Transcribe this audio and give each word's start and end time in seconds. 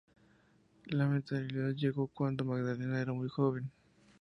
La 0.87 1.05
maternidad 1.07 1.75
llegó 1.75 2.07
cuando 2.07 2.43
Magdalena 2.43 2.99
era 2.99 3.13
muy 3.13 3.29
joven. 3.29 3.69